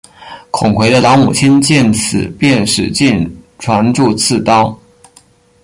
[0.53, 3.23] 孙奎的老母亲见此便使劲
[3.59, 4.75] 攥住刺刀。